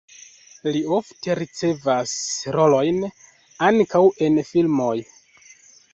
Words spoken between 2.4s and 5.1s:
rolojn ankaŭ en filmoj.